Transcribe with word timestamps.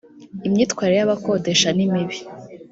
imyitwarire 0.47 0.97
y 0.99 1.05
‘abakodesha 1.07 1.67
nimibi 1.75 2.17